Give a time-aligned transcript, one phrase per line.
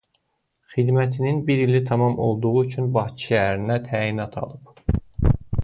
[0.75, 4.97] Xidmətinin bir ili tamam olduğu üçün Bakı şəhərinə təyinat alıb.